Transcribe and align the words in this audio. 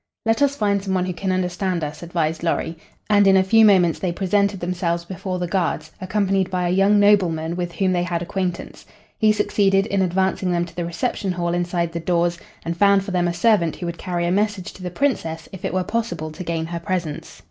"Let 0.25 0.41
us 0.41 0.55
find 0.55 0.81
some 0.81 0.95
one 0.95 1.05
who 1.05 1.13
can 1.13 1.31
understand 1.31 1.83
us," 1.83 2.01
advised 2.01 2.41
Lorry, 2.41 2.75
and 3.07 3.27
in 3.27 3.37
a 3.37 3.43
few 3.43 3.63
moments 3.63 3.99
they 3.99 4.11
presented 4.11 4.59
themselves 4.59 5.05
before 5.05 5.37
the 5.37 5.45
guards, 5.45 5.91
accompanied 6.01 6.49
by 6.49 6.65
a 6.67 6.71
young 6.71 6.99
nobleman 6.99 7.55
with 7.55 7.73
whom 7.73 7.91
they 7.91 8.01
had 8.01 8.23
acquaintance. 8.23 8.83
He 9.19 9.31
succeeded 9.31 9.85
in 9.85 10.01
advancing 10.01 10.51
them 10.51 10.65
to 10.65 10.75
the 10.75 10.85
reception 10.85 11.33
hall 11.33 11.53
inside 11.53 11.91
the 11.91 11.99
doors 11.99 12.39
and 12.65 12.75
found 12.75 13.03
for 13.03 13.11
them 13.11 13.27
a 13.27 13.33
servant 13.35 13.75
who 13.75 13.85
would 13.85 13.99
carry 13.99 14.25
a 14.25 14.31
message 14.31 14.73
to 14.73 14.81
the 14.81 14.89
Princess 14.89 15.47
if 15.51 15.63
it 15.63 15.71
were 15.71 15.83
possible 15.83 16.31
to 16.31 16.43
gain 16.43 16.65
her 16.65 16.79
presence. 16.79 17.39